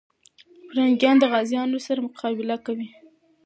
پرنګیان 0.67 1.15
د 1.19 1.23
غازيانو 1.31 1.77
سره 1.87 1.99
مقابله 2.07 2.57
کوي. 2.65 2.87